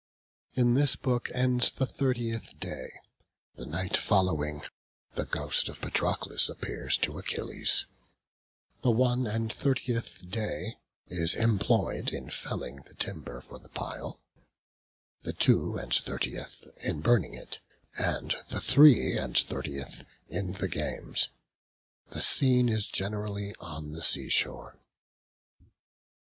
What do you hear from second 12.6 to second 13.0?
the